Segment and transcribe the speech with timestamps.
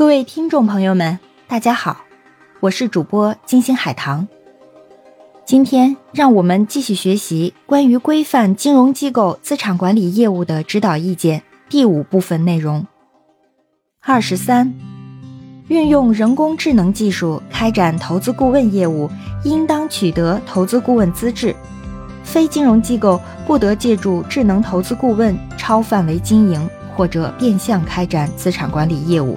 [0.00, 2.06] 各位听众朋友们，大家好，
[2.60, 4.26] 我是主播金星海棠。
[5.44, 12.86] 今天让我们继续学习关于规范金融机构资产管理业务的指导意见第五部分内容。
[14.00, 14.72] 二十三，
[15.68, 19.10] 运用人工智能技术开展投资顾问业务，
[19.44, 21.54] 应当取得投资顾问资质。
[22.24, 29.36] 非金融机构不得借助智能投资顾问超范围经营或者变相开展资产管理业务。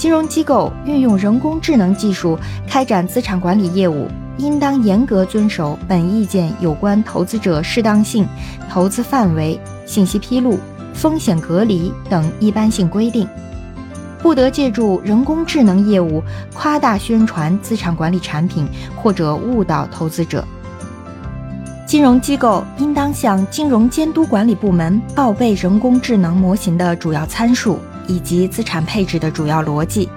[0.00, 8.26] 金融机构运用人工智能技术开展资产管理业务，应当严格遵守本意见有关投资者适当性、
[8.70, 10.58] 投资范围、信息披露、
[10.94, 13.28] 风险隔离等一般性规定，
[14.20, 16.22] 不得借助人工智能业务
[16.54, 20.42] 夸大宣传资产管理产品或者误导投资者。
[21.86, 27.78] 金融机构应当向金融监督管理部门报备人工智能模型的主要参数。
[28.10, 30.08] 以及资产配置的主要逻辑，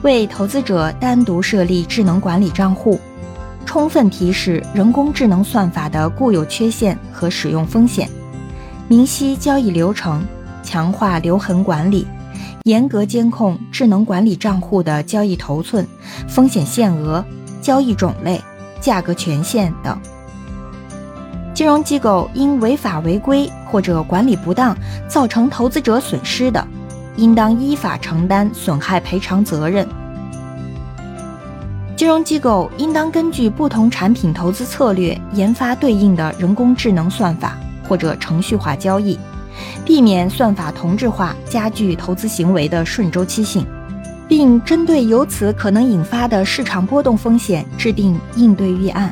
[0.00, 2.98] 为投资者单独设立智能管理账户，
[3.66, 8.08] 充分提示人工智能算法的固有缺陷和使用风险，
[8.88, 10.24] 明晰交易流程，
[10.62, 12.06] 强化留痕管理，
[12.64, 15.86] 严格监控智能管理账户的交易头寸、
[16.26, 17.22] 风险限额、
[17.60, 18.40] 交易种类、
[18.80, 19.98] 价格权限等。
[21.52, 24.76] 金融机构因违法违规或者管理不当
[25.08, 26.66] 造成投资者损失的，
[27.16, 29.86] 应当依法承担损害赔偿责任。
[31.96, 37.56] 金融机构应当根据不同产品投资策略研发对应的人工智能算法
[37.88, 39.18] 或者程序化交易，
[39.84, 43.66] 避免算法同质化加剧投资行为的顺周期性，
[44.28, 49.10] 并针对由此可能引发的市场波动风险制定应对预案。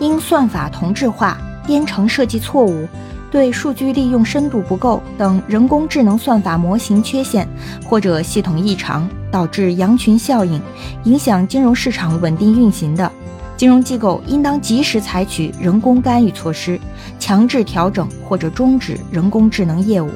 [0.00, 2.88] 因算法同质化、编程设计错误。
[3.32, 7.48] 对数据利用深度不够等人工智能算法模型缺陷
[7.82, 10.60] 或者系统异常导致羊群效应，
[11.04, 13.10] 影响金融市场稳定运行的，
[13.56, 16.78] 金融机构应当及时采取人工干预措施，
[17.18, 20.10] 强制调整或者终止人工智能业务。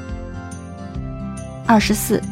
[1.65, 2.23] 二十四，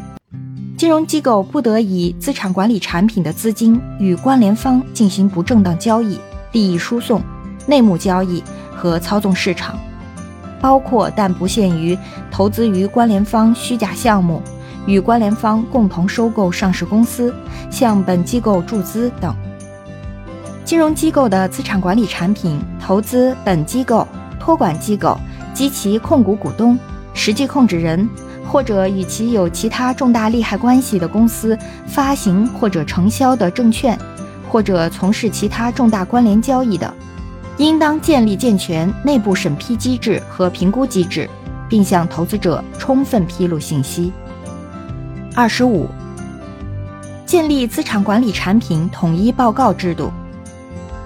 [0.77, 6.19] 金融机构不得以资产管理产品的资金与关联方进行不正当交易、
[6.53, 7.23] 利益输送、
[7.67, 9.79] 内幕交易和操纵市场。
[10.65, 11.97] 包括但不限于
[12.31, 14.41] 投资于关联方虚假项目，
[14.87, 17.35] 与关联方共同收购上市公司，
[17.71, 19.37] 向本机构注资等。
[20.65, 24.09] 金融机构的资产管理产品投资本机构、
[24.41, 25.19] 托管机构
[25.53, 26.79] 及其控股股东、
[27.13, 28.09] 实际控制人
[28.51, 33.99] 或者与其有其他重大利害关系的公司发行或者承销的证券，
[34.49, 36.91] 或者从事其他重大关联交易的。
[37.59, 41.29] 应当建立健全内部审批机制和评估机制，
[41.69, 44.13] 并向投资者充分披露信息。
[45.37, 45.89] 二十五，
[47.25, 50.11] 建立资产管理产品统一报告制度。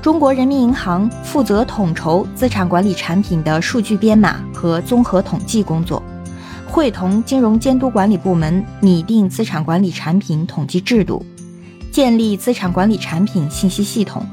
[0.00, 6.02] 中国人民银行负责统筹资产管理产品的数据编码和综合统计工作，
[6.66, 11.22] 会同金融监督管理部门拟定资产管理产品统计制度，
[11.92, 14.24] 建立资产管理产品信息系统。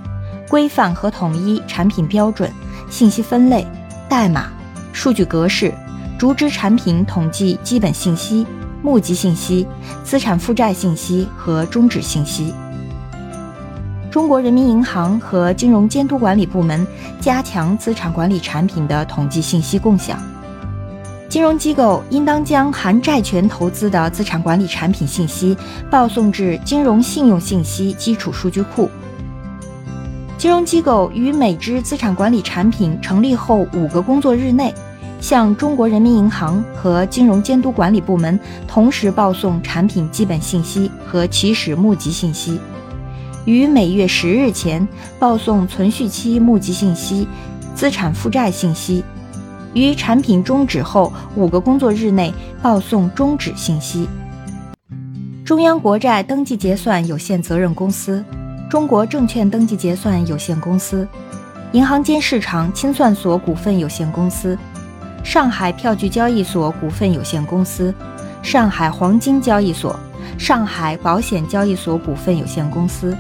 [0.56, 2.50] 规范和统一产品标准、
[2.90, 3.68] 信息分类、
[4.08, 4.48] 代码、
[4.94, 5.74] 数据格式、
[6.18, 8.48] 逐支产品统计基本信息、
[8.82, 9.68] 募集信息、
[10.06, 12.54] 资产负债信息和终止信息。
[14.10, 16.88] 中国人民银行和金融监督管理部门
[17.20, 20.18] 加强资产管理产品的统计信息共享。
[21.28, 25.58] 金融机构应当将含债权投资的资产管理产品信息
[25.92, 28.90] 报送至金融信用信息基础数据库。
[30.38, 34.74] 金融机构于每支资产管理产品成立后五个工作日内，
[35.22, 38.38] 向中国人民银行和金融监督管理部门
[38.68, 42.60] 同时报送产品基本信息和起始募集信息；
[43.46, 44.86] 于每月十日前
[45.18, 47.26] 报送存续期募集信息、
[47.74, 49.02] 资产负债信息；
[49.74, 54.08] 于产品终止后五个工作日内报送终止信息。
[55.46, 58.24] 中央国债登记结算有限责任公司。
[58.68, 61.08] 中国证券登记结算有限公司、
[61.72, 64.58] 银行间市场清算所股份有限公司、
[65.24, 67.94] 上海票据交易所股份有限公司、
[68.42, 69.98] 上海黄金交易所、
[70.40, 73.16] 上海保险交易所股份有限公司、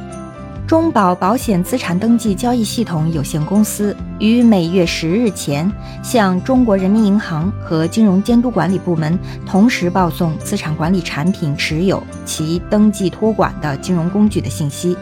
[0.65, 5.71] 中保保险资产登记交易系统有限公司于每月十日前
[6.01, 14.98] 向中国人民银行和金融监督管理部门同时报送资产管理产品持有其登记托管的金融工具的信息。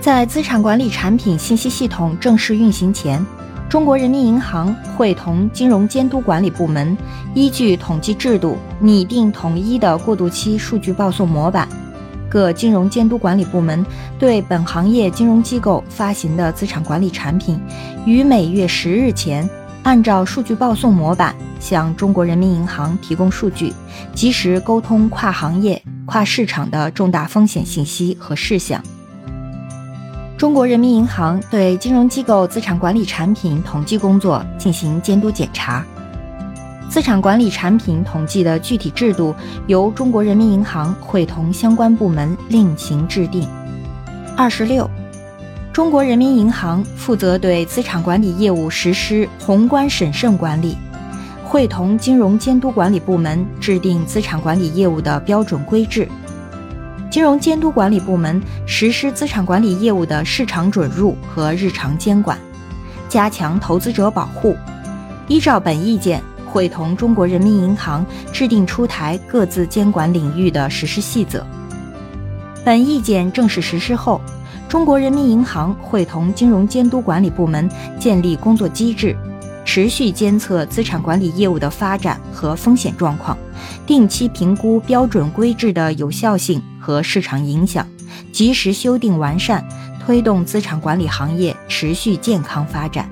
[0.00, 3.24] 在资产管理产品信息系统正式运行前，
[3.68, 6.96] 中国人民银行会同金融监督管理部门，
[7.34, 11.68] 依据统计制度拟定统一的过渡期数据报送模板。
[12.30, 13.84] 各金融监督管理部门
[14.18, 17.60] 对本行业金融机构发行的资产管理产品，
[18.06, 19.46] 于每月十日前，
[19.82, 23.70] 按照数据报送模板向中国人民银行提供数据，
[24.14, 28.82] 及时沟通跨行业、跨市场的重大风险信息和事项。
[30.40, 35.84] 中国人民银行对金融机构资产管理产品统计工作进行监督检查。
[36.88, 39.34] 资产管理产品统计的具体制度
[39.66, 43.46] 由中国人民银行会同相关部门另行制定。
[44.34, 44.88] 二十六，
[45.74, 50.74] 中国人民银行负责对资产管理业务实施宏观审慎管理，
[51.44, 56.08] 会同金融监督管理部门制定资产管理业务的标准规制。
[57.10, 62.38] 金融监督管理部门实施资产管理业务的市场准入和日常监管，
[63.08, 64.56] 加强投资者保护。
[65.26, 71.44] 依照本意见，会同中国人民银行制定出台各自监管领域的实施细则。
[72.64, 74.20] 本意见正式实施后，
[74.68, 77.68] 中国人民银行会同金融监督管理部门
[77.98, 79.16] 建立工作机制。
[79.64, 83.36] 持续监测资产管理业务的发展和风险状况，
[83.86, 87.86] 定期评估标准规制的有效性和市场影响，
[88.32, 89.64] 及时修订完善，
[90.04, 93.08] 推动资产管理行业持续健康发展。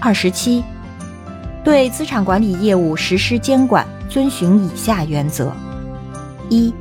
[0.00, 0.62] 二十七，
[1.64, 5.52] 对资产管理业务实施监管，遵循以下原则：
[6.48, 6.74] 一、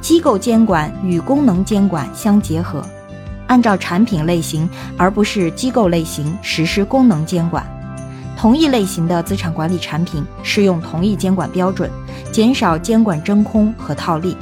[0.00, 2.84] 机构监管与功能监管相结合。
[3.50, 7.66] 按照产品类型而不是机构类型实施功能监管，
[8.36, 11.90] 同一类型的资产管理产品适用同一监管标准，
[12.30, 14.36] 减少监管真空和套利。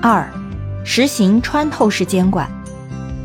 [0.00, 0.24] 二，
[0.84, 2.48] 实行穿透式监管，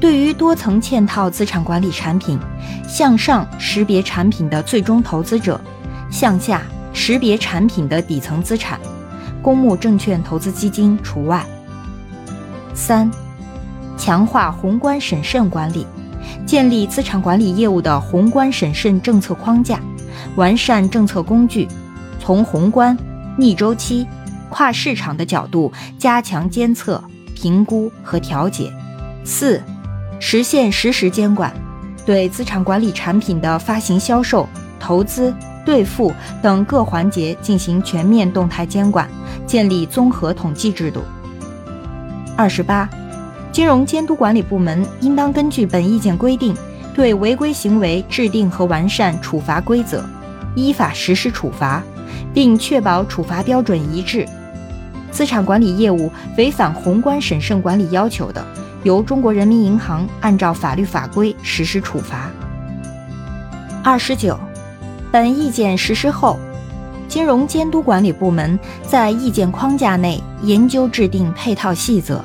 [0.02, 2.40] 对于多层嵌套资产管理产品，
[2.88, 5.62] 向上识别产品的最终投资者，
[6.10, 8.80] 向下识别产品的底层资产，
[9.44, 11.46] 公募证券投资基金除外。
[12.74, 13.12] 三。
[13.98, 15.86] 强化宏观审慎管理，
[16.46, 19.80] 建立资产管理业务的宏观审慎政策框架，
[20.36, 21.68] 完善政策工具，
[22.20, 22.98] 从宏观、
[23.38, 24.06] 逆周期、
[24.50, 27.04] 跨市场的角度加强监测、
[27.34, 28.72] 评估和调节。
[29.24, 29.62] 四、
[30.20, 31.54] 实现实时监管，
[32.06, 34.48] 对资产管理产品的发行、销售、
[34.80, 35.34] 投资、
[35.66, 36.14] 兑付
[36.44, 39.10] 等各环节进行全面动态监管，
[39.48, 41.02] 建立综合统计制度。
[42.38, 42.90] 二十八。
[43.56, 46.54] 金融监督管理部门应当根据本意见规定，
[46.94, 50.04] 对违规行为制定和完善处罚规则，
[50.58, 51.82] 依法实施处罚，
[52.34, 54.28] 并确保处罚标准一致。
[55.10, 58.46] 资产管理业务违反宏观审慎管理要求的，
[58.84, 62.30] 由中国人民银行按照法律法规实施处罚。
[63.82, 64.38] 二十九，
[65.14, 66.38] 本意见实施后，
[67.08, 72.22] 金融监督管理部门在意见框架内研究制定配套细则。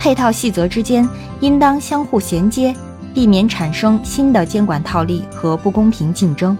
[0.00, 1.06] 配套细则之间
[1.40, 2.74] 应当相互衔接，
[3.12, 6.56] 避免产生新的监管套利和不公平竞争。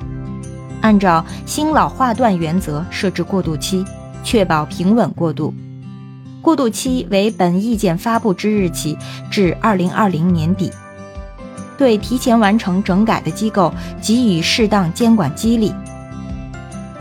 [0.82, 3.82] 按照新老划段原则设置过渡期，
[4.22, 5.54] 确保平稳过渡。
[6.42, 8.96] 过渡期为本意见发布之日起
[9.30, 10.70] 至二零二零年底。
[11.78, 13.72] 对提前完成整改的机构
[14.02, 15.72] 给予适当监管激励。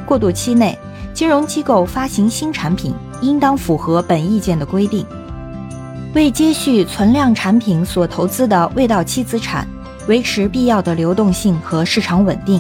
[0.06, 0.78] 过渡期内，
[1.14, 5.06] 金融机构发行新产品应当符合本意见的规定。
[6.16, 9.68] 为接续存量产品所投资的未到期资产，
[10.08, 12.60] 维持必要的流动性和市场稳定，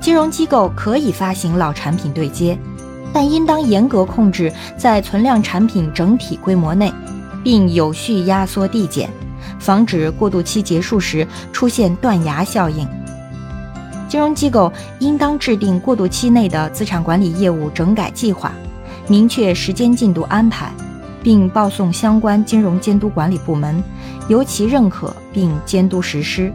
[0.00, 2.58] 金融机构可以发行老产品对接，
[3.12, 6.90] 但应当严格控制在存量产品整体规模内，
[7.44, 9.10] 并有序压缩递减，
[9.58, 12.88] 防止过渡期结束时出现断崖效应。
[14.08, 18.50] 金融机构应当制定过渡期内的资产管理业务整改计划，
[19.06, 20.72] 明确时间进度安排。
[21.28, 23.84] 并报送相关金融监督管理部门，
[24.30, 26.50] 由其认可并监督实施，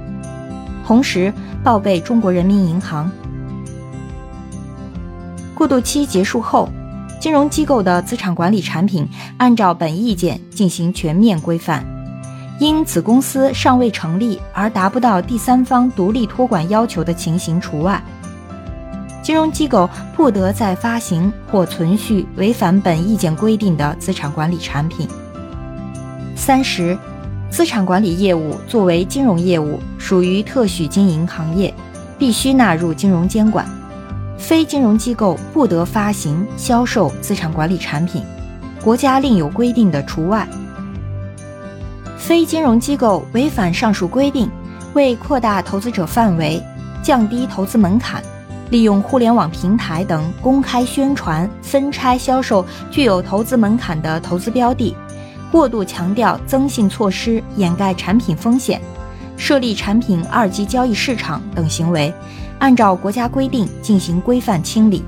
[0.84, 1.32] 同时
[1.64, 3.08] 报备中国人民银行。
[5.54, 6.68] 过渡期结束后，
[7.22, 11.86] 金融机构的资产管理产品按照本意见进行全面规范，
[12.60, 18.04] 因子公司尚未成立而达不到第三方独立托管要求的情形除外。
[19.24, 25.08] 金融机构不得再发行或存续违反本意见规定的资产管理产品。
[26.36, 26.98] 三十，
[27.50, 31.74] 资产管理业务作为金融业务，属于特许经营行业，
[32.20, 33.66] 必须纳入金融监管。
[34.38, 38.22] 非金融机构不得发行、销售资产管理产品，
[38.84, 40.46] 国家另有规定的除外。
[42.18, 44.50] 非金融机构违反上述规定，
[44.94, 46.62] 为扩大投资者范围，
[47.02, 48.22] 降低投资门槛，
[48.74, 54.96] 利用互联网平台等公开宣传、分拆销售具有投资门槛的投资标的，
[55.52, 58.82] 过度强调增信措施掩盖产品风险，
[59.38, 62.12] 设立产品二级交易市场等行为，
[62.58, 65.04] 按照国家规定进行规范清理，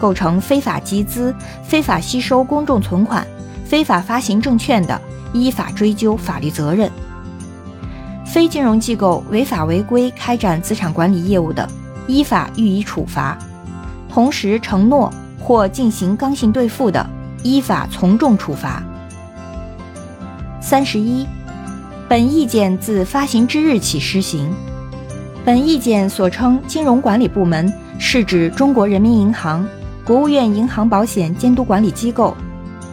[0.00, 3.26] 构成非法集资、非法吸收公众存款、
[3.66, 4.98] 非法发行证券的，
[5.34, 6.90] 依法追究法律责任。
[8.24, 11.68] 非金融机构违法违规开展资产管理业务的，
[12.06, 13.36] 依法予以处罚；
[14.08, 17.04] 同时承诺或进行刚性兑付的，
[17.42, 18.82] 依法从重处罚。
[20.60, 21.26] 三十一，
[22.08, 24.50] 本意见自发行之日起施行。
[25.44, 29.66] 本意见所称金融管理部门，是指中国人民银行、
[30.06, 32.34] 国务院银行保险监督管理机构、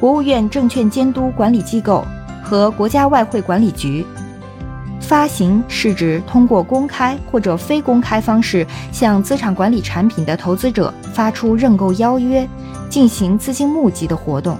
[0.01, 2.05] 国务院证券监督管理机构
[2.43, 4.05] 和国家外汇管理局。
[5.01, 12.47] 发行是指通过公开或者非公开方式向资产管理产品的投资者发出认购邀约，
[12.89, 14.55] 进行资金募集的活动；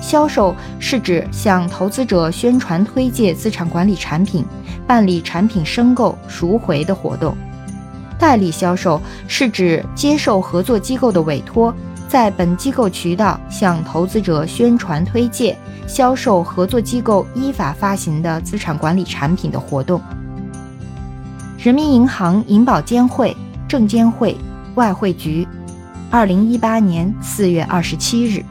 [0.00, 4.44] 销售是指向投资者宣传推介资产管理产品，
[4.86, 7.34] 办理产品申购赎回的活动；
[8.18, 11.74] 代理销售是指接受合作机构的委托。
[12.08, 20.00] 在本机构渠道向投资者宣传推介、销售合作机构依法发行的资产管理产品的活动。
[21.58, 23.36] 人民银行银保监会、
[23.66, 24.36] 证监会、
[24.76, 25.46] 外汇局，
[26.10, 28.44] 二零一八年四月二十七日。